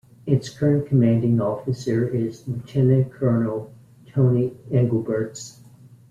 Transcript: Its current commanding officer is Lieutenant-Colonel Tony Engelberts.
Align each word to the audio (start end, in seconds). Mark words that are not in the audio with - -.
Its 0.25 0.49
current 0.49 0.87
commanding 0.87 1.39
officer 1.39 2.07
is 2.07 2.47
Lieutenant-Colonel 2.47 3.71
Tony 4.07 4.57
Engelberts. 4.71 5.59